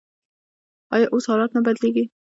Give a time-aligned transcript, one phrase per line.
[0.95, 2.03] آیا اوس حالات نه بدلیږي؟